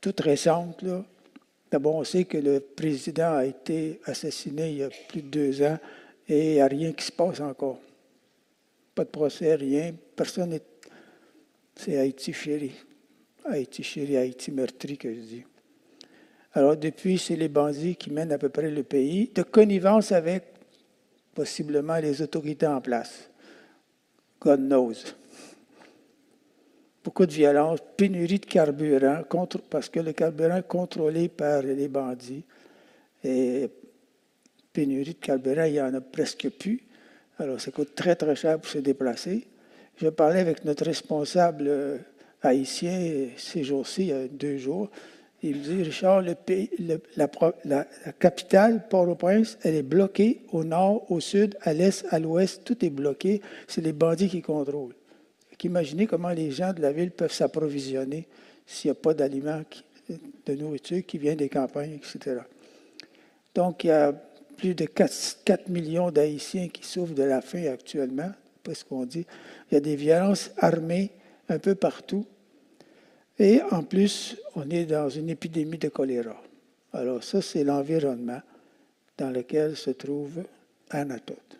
[0.00, 0.80] toutes récentes.
[0.80, 1.04] Là.
[1.72, 5.62] D'abord, on sait que le président a été assassiné il y a plus de deux
[5.62, 5.78] ans
[6.28, 7.78] et il n'y a rien qui se passe encore.
[8.94, 9.94] Pas de procès, rien.
[10.14, 10.60] Personne n'est.
[11.74, 12.72] C'est Haïti chéri.
[13.46, 15.44] Haïti chéri, Haïti meurtri que je dis.
[16.52, 20.44] Alors depuis, c'est les bandits qui mènent à peu près le pays, de connivence avec
[21.34, 23.30] possiblement les autorités en place.
[24.38, 25.14] God knows.
[27.04, 29.22] Beaucoup de violence, pénurie de carburant,
[29.68, 32.44] parce que le carburant est contrôlé par les bandits.
[33.24, 33.68] Et
[34.72, 36.82] pénurie de carburant, il n'y en a presque plus.
[37.38, 39.46] Alors, ça coûte très, très cher pour se déplacer.
[39.96, 41.98] Je parlais avec notre responsable euh,
[42.42, 44.90] haïtien ces jours-ci, il y a deux jours.
[45.42, 46.70] Il me dit, Richard, le pays,
[47.16, 47.86] la,
[48.20, 52.90] capitale, Port-au-Prince, elle est bloquée au nord, au sud, à l'est, à l'ouest, tout est
[52.90, 53.42] bloqué.
[53.66, 54.94] C'est les bandits qui contrôlent.
[55.64, 58.26] Imaginez comment les gens de la ville peuvent s'approvisionner
[58.66, 59.62] s'il n'y a pas d'aliments,
[60.46, 62.40] de nourriture qui vient des campagnes, etc.
[63.54, 64.12] Donc, il y a
[64.56, 68.30] plus de 4, millions d'Haïtiens qui souffrent de la faim actuellement,
[68.64, 69.26] c'est ce qu'on dit.
[69.70, 71.10] Il y a des violences armées
[71.48, 72.24] un peu partout.
[73.38, 76.40] Et en plus, on est dans une épidémie de choléra.
[76.92, 78.40] Alors ça, c'est l'environnement
[79.18, 80.44] dans lequel se trouve
[80.90, 81.58] Anatote.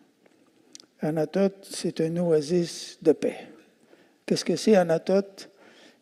[1.01, 3.49] Anatote, c'est un oasis de paix.
[4.27, 5.51] Qu'est-ce que c'est Anatote?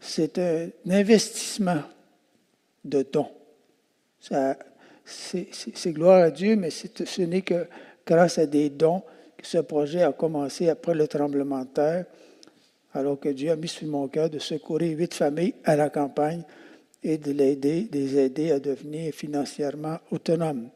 [0.00, 1.82] C'est un investissement
[2.84, 3.30] de dons.
[5.04, 7.66] C'est gloire à Dieu, mais ce n'est que
[8.06, 9.02] grâce à des dons
[9.36, 12.04] que ce projet a commencé après le tremblement de terre
[12.92, 16.42] alors que Dieu a mis sur mon cœur de secourir huit familles à la campagne
[17.02, 20.68] et de les aider à devenir financièrement autonomes.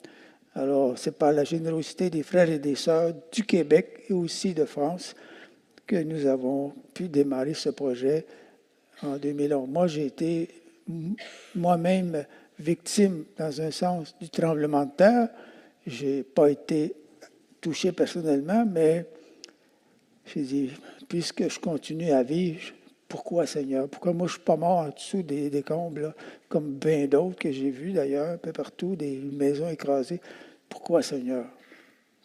[0.54, 4.64] Alors, c'est par la générosité des frères et des sœurs du Québec et aussi de
[4.64, 5.14] France
[5.86, 8.26] que nous avons pu démarrer ce projet
[9.02, 9.68] en 2011.
[9.68, 10.48] Moi, j'ai été
[11.54, 12.24] moi-même
[12.58, 15.28] victime, dans un sens, du tremblement de terre.
[15.86, 16.94] Je n'ai pas été
[17.60, 19.06] touché personnellement, mais
[20.26, 20.70] j'ai dit,
[21.08, 22.72] puisque je continue à vivre,
[23.08, 23.88] pourquoi Seigneur?
[23.88, 26.14] Pourquoi moi je ne suis pas mort en dessous des, combles,
[26.48, 30.20] comme bien d'autres que j'ai vus d'ailleurs, un peu partout, des maisons écrasées?
[30.68, 31.46] Pourquoi Seigneur?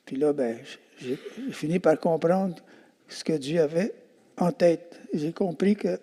[0.06, 0.58] Puis là, ben,
[0.98, 1.18] j'ai
[1.52, 2.56] fini par comprendre
[3.10, 3.94] ce que Dieu avait
[4.38, 5.00] en tête.
[5.14, 6.00] J'ai compris que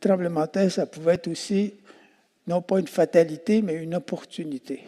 [0.00, 1.74] tremblement de terre, ça pouvait être aussi,
[2.46, 4.82] non pas une fatalité, mais une opportunité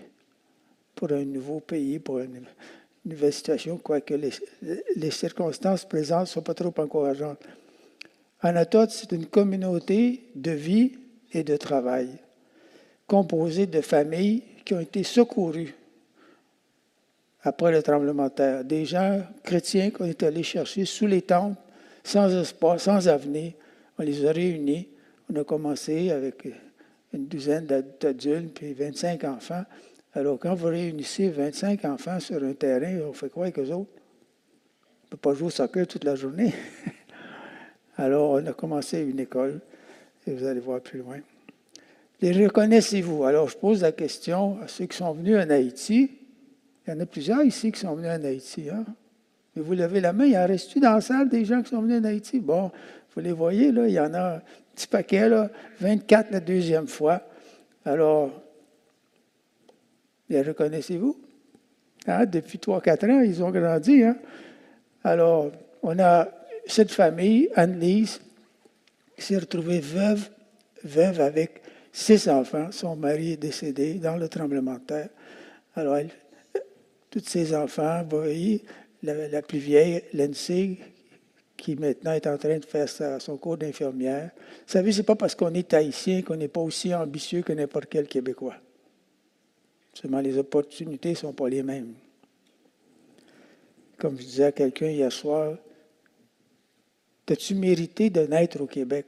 [0.94, 2.42] pour un nouveau pays, pour une,
[3.04, 7.42] nouvelle situation, quoique les, circonstances présentes ne sont pas trop encourageantes.
[8.42, 10.92] Anatote, c'est une communauté de vie
[11.32, 12.08] et de travail,
[13.06, 15.74] composée de familles qui ont été secourues
[17.42, 18.64] après le tremblement de terre.
[18.64, 21.56] Des gens chrétiens qu'on est allés chercher sous les tentes,
[22.04, 23.52] sans espoir, sans avenir.
[23.98, 24.88] On les a réunis.
[25.32, 26.48] On a commencé avec
[27.12, 29.64] une douzaine d'adultes, puis 25 enfants.
[30.14, 33.90] Alors, quand vous réunissez 25 enfants sur un terrain, on fait quoi avec eux autres?
[33.92, 36.52] On ne peut pas jouer au soccer toute la journée.
[37.96, 39.60] Alors, on a commencé une école,
[40.26, 41.18] et vous allez voir plus loin.
[42.20, 43.24] Les reconnaissez-vous?
[43.24, 46.10] Alors, je pose la question à ceux qui sont venus en Haïti.
[46.90, 48.68] Il y en a plusieurs ici qui sont venus en Haïti.
[48.68, 48.84] Hein?
[49.54, 51.80] Mais vous levez la main, il en reste-tu dans la salle des gens qui sont
[51.82, 52.40] venus en Haïti?
[52.40, 52.72] Bon,
[53.14, 54.42] vous les voyez, là, il y en a un
[54.74, 57.22] petit paquet, là, 24 la deuxième fois.
[57.84, 58.42] Alors,
[60.28, 61.16] les reconnaissez-vous?
[62.08, 62.26] Hein?
[62.26, 64.02] Depuis 3-4 ans, ils ont grandi.
[64.02, 64.16] Hein?
[65.04, 65.52] Alors,
[65.84, 66.28] on a
[66.66, 68.20] cette famille, Anne-Lise,
[69.16, 70.28] qui s'est retrouvée veuve,
[70.82, 72.72] veuve avec six enfants.
[72.72, 75.08] Son mari est décédé dans le tremblement de terre.
[75.76, 76.10] Alors, elle,
[77.10, 78.06] tous ses enfants,
[79.02, 80.78] la, plus vieille, Lindsay,
[81.56, 82.88] qui maintenant est en train de faire
[83.20, 84.30] son cours d'infirmière.
[84.66, 87.52] Vous savez, ce n'est pas parce qu'on est haïtien qu'on n'est pas aussi ambitieux que
[87.52, 88.56] n'importe quel Québécois.
[89.92, 91.94] Seulement, les opportunités ne sont pas les mêmes.
[93.98, 95.56] Comme je disais à quelqu'un hier soir,
[97.28, 99.06] as-tu mérité de naître au Québec?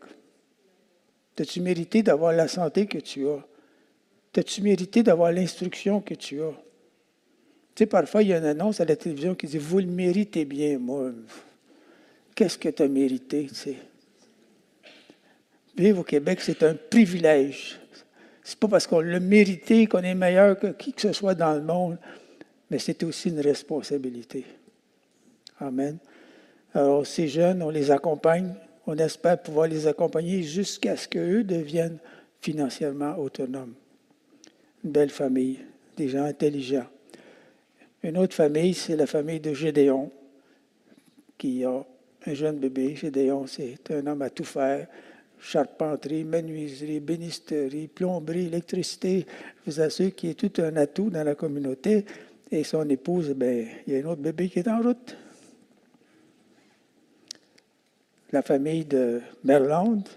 [1.39, 3.43] As-tu mérité d'avoir la santé que tu as?
[4.37, 6.53] As-tu mérité d'avoir l'instruction que tu as?
[7.75, 9.87] Tu sais, parfois, il y a une annonce à la télévision qui dit Vous le
[9.87, 11.11] méritez bien, moi.
[12.35, 13.49] Qu'est-ce que tu as mérité?
[15.77, 17.79] Vivre au Québec, c'est un privilège.
[18.43, 21.55] C'est pas parce qu'on l'a mérité qu'on est meilleur que qui que ce soit dans
[21.55, 21.97] le monde,
[22.71, 24.45] mais c'est aussi une responsabilité.
[25.61, 25.99] Amen.
[26.75, 28.55] Alors, ces jeunes, on les accompagne.
[28.87, 31.99] On espère pouvoir les accompagner jusqu'à ce qu'eux deviennent
[32.41, 33.75] financièrement autonomes.
[34.85, 35.61] Une belle famille,
[35.97, 36.89] des gens intelligents.
[38.03, 40.11] Une autre famille, c'est la famille de Gédéon,
[41.39, 41.85] qui a
[42.27, 42.97] un jeune bébé.
[42.97, 44.89] Gédéon, c'est un homme à tout faire
[45.43, 49.27] charpenterie, menuiserie, bénisterie, plomberie, électricité.
[49.67, 52.05] Je vous assure qu'il est tout un atout dans la communauté.
[52.51, 55.17] Et son épouse, ben, il y a un autre bébé qui est en route.
[58.31, 60.09] La famille de Merland,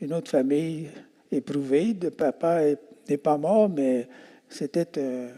[0.00, 0.88] une autre famille
[1.32, 2.60] éprouvée de papa
[3.08, 4.06] n'est pas mort, mais
[4.48, 5.28] c'était un,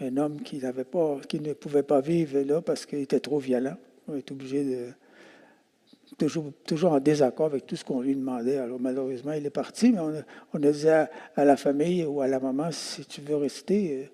[0.00, 3.76] homme qui, ne pouvait pas vivre là parce qu'il était trop violent.
[4.08, 4.86] On est obligé de.
[6.18, 8.58] Toujours, en désaccord avec tout ce qu'on lui demandait.
[8.58, 12.38] Alors malheureusement, il est parti, mais on a, dit à, la famille ou à la
[12.38, 14.08] maman, si tu veux rester,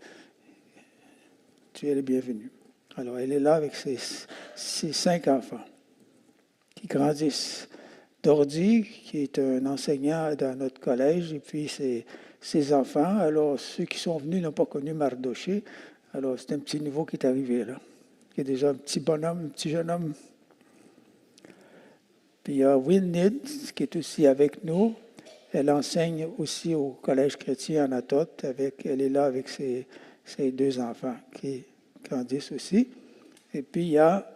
[1.75, 2.51] tu es le bienvenu.
[2.97, 3.99] Alors elle est là avec ses,
[4.57, 5.65] ses cinq enfants
[6.75, 7.69] qui grandissent.
[8.23, 12.07] Dordi, qui est un enseignant dans notre collège, et puis ses,
[12.43, 13.19] ses enfants.
[13.19, 15.63] Alors, ceux qui sont venus n'ont pas connu Mardoché.
[16.13, 17.81] Alors, c'est un petit nouveau qui est arrivé là.
[18.37, 20.13] Y a déjà un petit bonhomme, un petit jeune homme.
[22.43, 23.13] Puis il y a Will
[23.75, 24.95] qui est aussi avec nous.
[25.53, 28.45] Elle enseigne aussi au Collège chrétien en Atote.
[28.45, 29.87] Avec, elle est là avec ses,
[30.25, 31.63] ses deux enfants qui
[32.03, 32.89] grandissent aussi.
[33.55, 34.27] Et puis il y a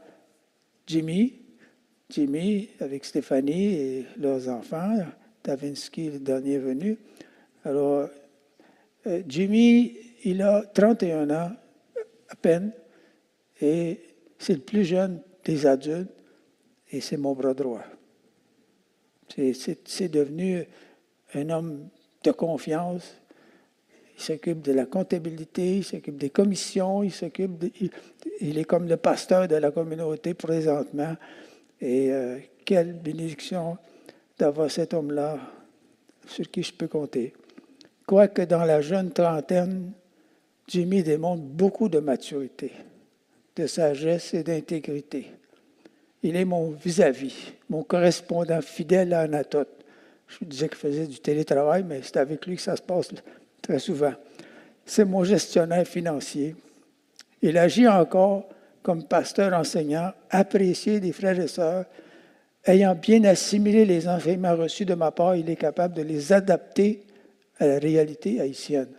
[0.86, 1.32] Jimmy,
[2.10, 4.94] Jimmy avec Stéphanie et leurs enfants.
[5.42, 6.98] Davinsky, le dernier venu.
[7.66, 8.08] Alors,
[9.08, 11.50] euh, Jimmy, il a 31 ans
[12.28, 12.70] à peine
[13.60, 14.00] et
[14.38, 16.12] c'est le plus jeune des adultes
[16.92, 17.82] et c'est mon bras droit.
[19.36, 20.64] C'est devenu
[21.34, 21.88] un homme
[22.22, 23.16] de confiance.
[24.16, 27.64] Il s'occupe de la comptabilité, il s'occupe des commissions, il s'occupe,
[28.40, 31.16] il, est comme le pasteur de la communauté présentement.
[31.80, 33.76] Et euh, quelle bénédiction
[34.38, 35.40] d'avoir cet homme-là
[36.28, 37.34] sur qui je peux compter.
[38.06, 39.90] Quoique dans la jeune trentaine,
[40.68, 42.72] Jimmy démontre beaucoup de maturité,
[43.56, 45.32] de sagesse et d'intégrité.
[46.22, 49.84] Il est mon vis-à-vis, mon correspondant fidèle à Anatote.
[50.28, 53.10] Je vous disais qu'il faisait du télétravail, mais c'est avec lui que ça se passe
[53.60, 54.14] très souvent.
[54.84, 56.54] C'est mon gestionnaire financier.
[57.42, 58.48] Il agit encore
[58.82, 61.86] comme pasteur enseignant, apprécié des frères et sœurs.
[62.64, 67.05] Ayant bien assimilé les enseignements reçus de ma part, il est capable de les adapter
[67.58, 68.92] à la réalité haïtienne.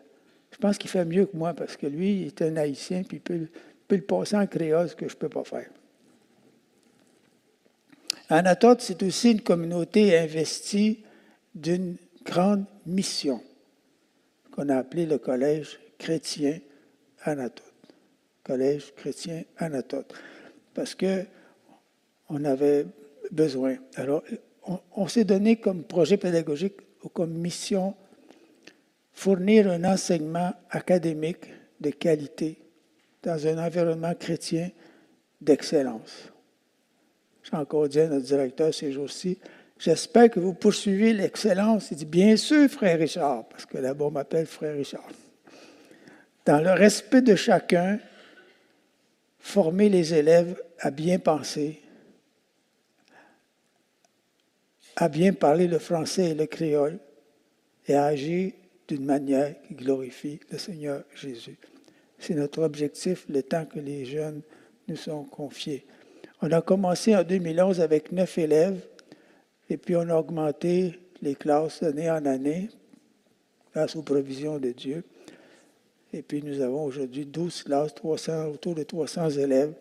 [0.52, 3.18] Je pense qu'il fait mieux que moi parce que lui, il est un haïtien, puis
[3.18, 3.48] il peut,
[3.90, 5.70] le passer en créole, ce que je ne peux pas faire.
[8.30, 11.04] Anatote, c'est aussi une communauté investie
[11.56, 13.42] d'une grande mission
[14.52, 16.60] qu'on a appelée le Collège chrétien
[17.24, 17.64] Anatote.
[18.44, 20.14] Collège chrétien Anatote.
[20.74, 21.24] Parce que
[22.30, 22.86] on avait
[23.32, 23.78] besoin.
[23.96, 24.24] Alors,
[24.66, 27.96] on, on s'est donné comme projet pédagogique ou comme mission
[29.18, 31.50] fournir un enseignement académique
[31.82, 32.60] de qualité
[33.24, 34.70] dans un environnement chrétien
[35.42, 36.30] d'excellence.
[37.42, 39.40] J'ai encore dit à notre directeur ces jours-ci,
[39.80, 41.90] j'espère que vous poursuivez l'excellence.
[41.90, 45.10] Il dit, bien sûr, frère Richard, parce que là-bas, on m'appelle frère Richard.
[46.46, 47.98] Dans le respect de chacun,
[49.40, 51.82] former les élèves à bien penser,
[54.96, 57.00] à bien parler le français et le créole,
[57.88, 58.52] et à agir
[58.88, 61.58] d'une manière qui glorifie le Seigneur Jésus.
[62.20, 64.42] C'est notre objectif le temps que les jeunes
[64.88, 65.86] nous sont confiés.
[66.42, 68.80] On a commencé en 2011 avec neuf élèves
[69.70, 72.70] et puis on a augmenté les classes d'année en année
[73.74, 75.04] grâce aux provisions de Dieu.
[76.14, 79.74] Et puis nous avons aujourd'hui 12 classes, 300, autour de 300 élèves.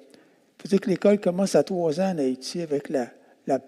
[0.64, 3.08] Il faut que l'école commence à 3 ans en Haïti avec la,
[3.46, 3.60] la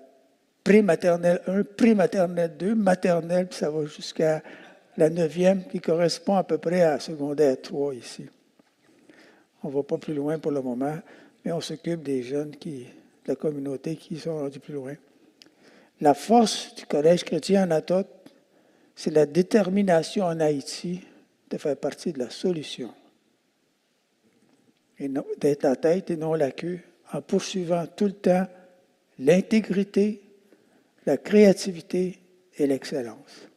[0.64, 4.42] pré-maternelle 1, pré-maternelle 2, maternelle, puis ça va jusqu'à
[4.98, 8.26] la neuvième qui correspond à peu près à secondaire 3 ici.
[9.62, 10.98] On ne va pas plus loin pour le moment,
[11.44, 14.94] mais on s'occupe des jeunes qui, de la communauté qui sont rendus plus loin.
[16.00, 18.08] La force du Collège chrétien en Atote,
[18.96, 21.00] c'est la détermination en Haïti
[21.48, 22.92] de faire partie de la solution.
[24.98, 25.08] Et
[25.40, 26.80] d'être la tête et non la queue,
[27.12, 28.48] en poursuivant tout le temps
[29.20, 30.20] l'intégrité,
[31.06, 32.18] la créativité
[32.56, 33.47] et l'excellence.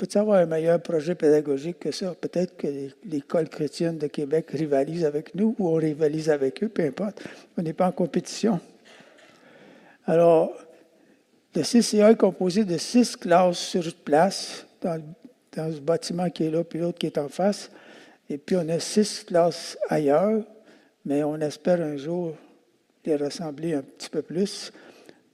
[0.00, 2.14] Peut-il avoir un meilleur projet pédagogique que ça?
[2.14, 2.66] Peut-être que
[3.04, 7.22] l'école chrétienne de Québec rivalise avec nous ou on rivalise avec eux, peu importe.
[7.58, 8.58] On n'est pas en compétition.
[10.06, 10.56] Alors,
[11.54, 15.02] le CCA est composé de six classes sur place dans,
[15.54, 17.70] dans ce bâtiment qui est là, puis l'autre qui est en face.
[18.30, 20.42] Et puis, on a six classes ailleurs,
[21.04, 22.34] mais on espère un jour
[23.04, 24.72] les rassembler un petit peu plus,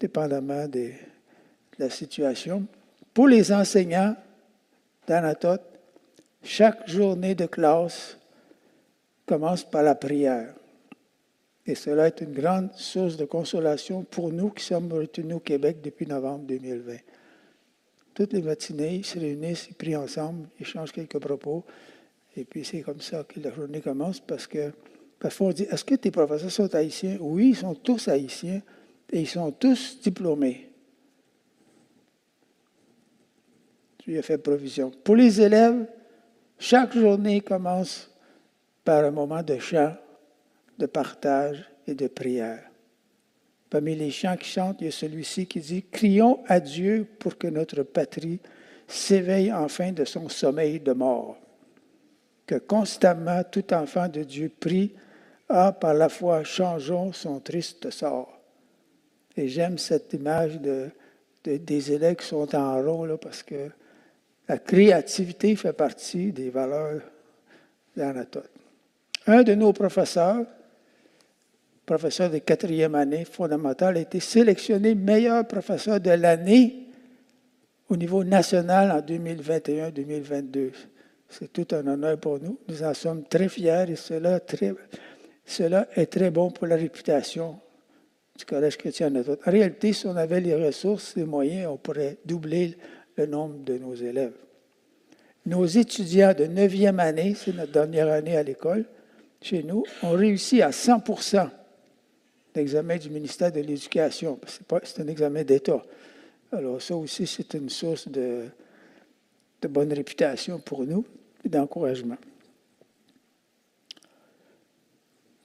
[0.01, 0.91] dépendamment de
[1.79, 2.67] la situation.
[3.15, 4.17] Pour les enseignants,
[5.07, 5.63] d'Anatote,
[6.43, 8.19] chaque journée de classe
[9.27, 10.55] commence par la prière.
[11.67, 15.79] Et cela est une grande source de consolation pour nous qui sommes retenus au Québec
[15.83, 16.97] depuis novembre 2020.
[18.15, 21.65] Toutes les matinées, ils se réunissent, ils prient ensemble, ils changent quelques propos.
[22.37, 24.73] Et puis c'est comme ça que la journée commence parce que
[25.19, 27.17] parfois on dit Est-ce que tes professeurs sont haïtiens?
[27.21, 28.63] Oui, ils sont tous haïtiens
[29.11, 30.66] et ils sont tous diplômés.
[34.07, 34.91] Dieu a fait provision.
[34.91, 35.85] Pour les élèves,
[36.59, 38.11] chaque journée commence
[38.85, 39.95] par un moment de chant,
[40.79, 42.63] de partage et de prière.
[43.69, 47.37] Parmi les chants qui chantent, il y a celui-ci qui dit Crions à Dieu pour
[47.37, 48.39] que notre patrie
[48.87, 51.37] s'éveille enfin de son sommeil de mort.
[52.47, 54.95] Que constamment tout enfant de Dieu prie
[55.49, 58.41] Ah, par la foi, changeons son triste sort.
[59.37, 60.91] Et j'aime cette image de,
[61.45, 63.71] des élèves qui sont en rond, là, parce que
[64.49, 67.01] la créativité fait partie des valeurs
[67.97, 68.51] d'Anatote.
[69.27, 70.45] Un de nos professeurs,
[71.85, 76.87] professeur de quatrième année fondamentale, a été sélectionné meilleur professeur de l'année
[77.89, 80.71] au niveau national en 2021-2022.
[81.29, 82.59] C'est tout un honneur pour nous.
[82.69, 84.41] Nous en sommes très fiers et cela,
[85.97, 87.59] est très bon pour la réputation
[88.37, 92.77] du Collège chrétien En réalité, si on avait les ressources, les moyens, on pourrait doubler
[93.17, 94.35] le nombre de nos élèves.
[95.45, 98.85] Nos étudiants de 9e année, c'est notre dernière année à l'école,
[99.41, 101.03] chez nous, ont réussi à 100
[102.55, 104.41] l'examen du ministère de l'Éducation.
[104.83, 105.83] C'est un examen d'État.
[106.51, 108.47] Alors ça aussi, c'est une source de,
[109.63, 111.05] de bonne réputation pour nous
[111.45, 112.17] et d'encouragement.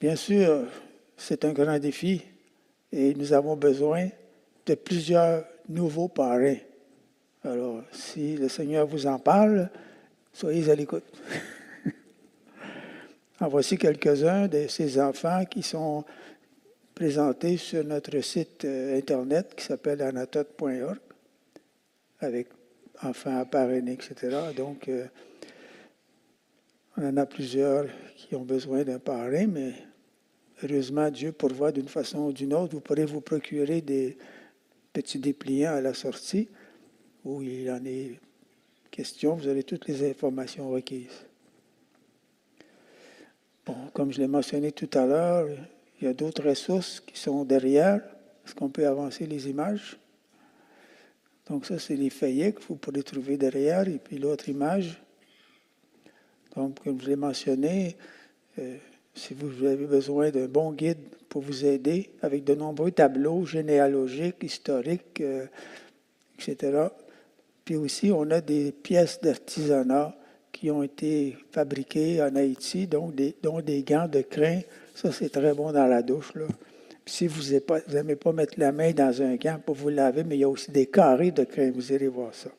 [0.00, 0.66] Bien sûr,
[1.16, 2.22] c'est un grand défi
[2.90, 4.08] et nous avons besoin
[4.66, 6.56] de plusieurs nouveaux parrains.
[7.44, 9.68] Alors, si le Seigneur vous en parle,
[10.32, 11.02] soyez à l'écoute.
[13.40, 16.04] en voici quelques-uns de ces enfants qui sont
[16.94, 20.98] présentés sur notre site euh, Internet qui s'appelle anatote.org
[22.20, 22.46] avec
[23.02, 24.36] enfants parrainés, etc.
[24.56, 25.06] Donc, euh,
[26.96, 29.72] on en a plusieurs qui ont besoin d'un parrain, mais
[30.62, 32.74] heureusement, Dieu pourvoit d'une façon ou d'une autre.
[32.74, 34.16] Vous pourrez vous procurer des
[34.92, 36.48] petits dépliants à la sortie
[37.24, 38.18] où il en est
[38.90, 39.34] question.
[39.34, 41.26] Vous aurez toutes les informations requises.
[43.64, 45.48] Bon, comme je l'ai mentionné tout à l'heure,
[46.00, 48.00] il y a d'autres ressources qui sont derrière.
[48.44, 49.96] Est-ce qu'on peut avancer les images?
[51.48, 53.88] Donc ça, c'est les feuillets que vous pourrez trouver derrière.
[53.88, 55.00] Et puis l'autre image.
[56.56, 57.96] Donc, comme je l'ai mentionné,
[58.58, 58.76] euh,
[59.14, 60.98] si vous avez besoin d'un bon guide
[61.28, 65.46] pour vous aider avec de nombreux tableaux généalogiques, historiques, euh,
[66.38, 66.88] etc.
[67.64, 70.14] Puis aussi, on a des pièces d'artisanat
[70.50, 74.60] qui ont été fabriquées en Haïti, donc des, dont des gants de crin.
[74.94, 76.32] Ça, c'est très bon dans la douche.
[77.06, 77.54] Si vous
[77.88, 80.48] n'aimez pas, mettre la main dans un gant pour vous laver, mais il y a
[80.48, 82.50] aussi des carrés de crin, vous irez voir ça.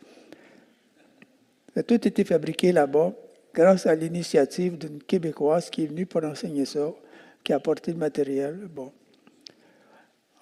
[1.74, 3.14] Ça a tout été fabriqué là-bas
[3.54, 6.92] grâce à l'initiative d'une Québécoise qui est venue pour enseigner ça,
[7.44, 8.68] qui a apporté le matériel.
[8.70, 8.92] Bon.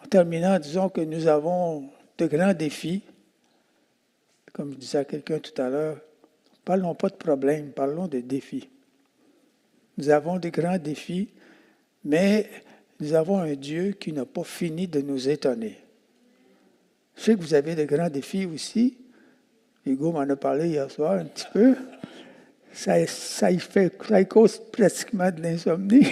[0.04, 3.04] En terminant, disons que nous avons de grands défis.
[4.62, 5.98] Comme je disais à quelqu'un tout à l'heure,
[6.64, 8.70] parlons pas de problèmes, parlons de défis.
[9.98, 11.30] Nous avons de grands défis,
[12.06, 12.48] mais
[13.00, 15.80] nous avons un Dieu qui n'a pas fini de nous étonner.
[17.16, 19.00] Je sais que vous avez de grands défis aussi.
[19.84, 21.76] Hugo m'en a parlé hier soir un petit peu
[22.72, 26.06] ça, ça, fait, ça cause pratiquement de l'insomnie.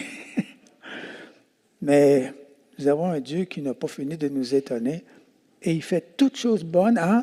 [1.84, 2.34] Mais
[2.80, 5.04] nous avons un Dieu qui n'a pas fini de nous étonner
[5.62, 7.22] et il fait toutes choses bonnes en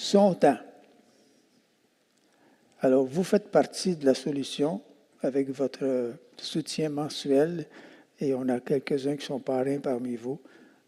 [0.00, 0.56] son temps.
[2.80, 4.80] Alors, vous faites partie de la solution
[5.20, 7.66] avec votre soutien mensuel
[8.18, 10.40] et on a quelques-uns qui sont parrains parmi vous.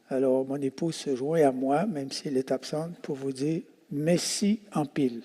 [0.09, 3.61] Alors, mon épouse se joint à moi, même si elle est absente, pour vous dire
[3.91, 5.23] merci en pile.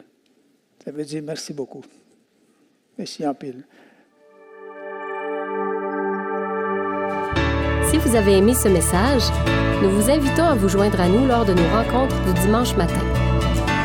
[0.84, 1.84] Ça veut dire merci beaucoup.
[2.98, 3.64] Merci en pile.
[7.90, 9.24] Si vous avez aimé ce message,
[9.82, 13.17] nous vous invitons à vous joindre à nous lors de nos rencontres du dimanche matin.